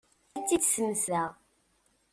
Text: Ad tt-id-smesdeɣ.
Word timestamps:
Ad 0.37 0.39
tt-id-smesdeɣ. 0.45 1.29